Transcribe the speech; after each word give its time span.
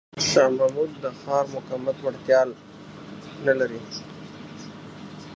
شاه 0.29 0.51
محمود 0.57 0.91
د 1.03 1.05
ښار 1.19 1.45
د 1.47 1.51
مقاومت 1.55 1.97
وړتیا 2.01 2.41
نه 3.45 3.53
لري. 3.59 3.81